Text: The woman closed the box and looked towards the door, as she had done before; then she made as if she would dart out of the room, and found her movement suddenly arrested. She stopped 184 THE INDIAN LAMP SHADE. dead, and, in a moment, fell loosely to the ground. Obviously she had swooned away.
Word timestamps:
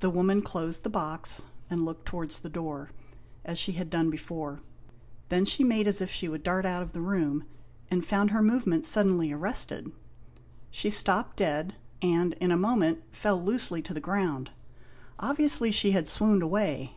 The 0.00 0.10
woman 0.10 0.42
closed 0.42 0.82
the 0.82 0.90
box 0.90 1.46
and 1.70 1.84
looked 1.84 2.04
towards 2.04 2.40
the 2.40 2.48
door, 2.48 2.90
as 3.44 3.60
she 3.60 3.74
had 3.74 3.90
done 3.90 4.10
before; 4.10 4.60
then 5.28 5.44
she 5.44 5.62
made 5.62 5.86
as 5.86 6.00
if 6.00 6.10
she 6.10 6.26
would 6.28 6.42
dart 6.42 6.66
out 6.66 6.82
of 6.82 6.90
the 6.90 7.00
room, 7.00 7.44
and 7.88 8.04
found 8.04 8.32
her 8.32 8.42
movement 8.42 8.84
suddenly 8.84 9.30
arrested. 9.32 9.92
She 10.68 10.90
stopped 10.90 11.38
184 11.38 11.80
THE 12.00 12.06
INDIAN 12.12 12.26
LAMP 12.26 12.26
SHADE. 12.26 12.40
dead, 12.40 12.42
and, 12.42 12.50
in 12.50 12.52
a 12.52 12.60
moment, 12.60 13.02
fell 13.12 13.40
loosely 13.40 13.82
to 13.82 13.94
the 13.94 14.00
ground. 14.00 14.50
Obviously 15.20 15.70
she 15.70 15.92
had 15.92 16.08
swooned 16.08 16.42
away. 16.42 16.96